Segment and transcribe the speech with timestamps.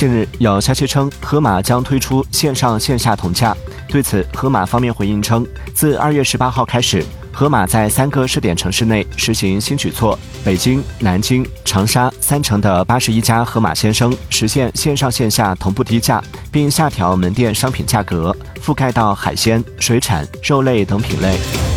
[0.00, 3.54] 近日有消息称，盒马将推出线上线下同价。
[3.86, 21.69] 对此，盒马方面回应称，自二月十八号开始，盒马在三个试点城市内实行新举措，北京、南京、长沙三城的八十一家盒马先生实现线上线下同步低价，并下调门店商品价格，覆盖到海鲜、水产、肉类等品类。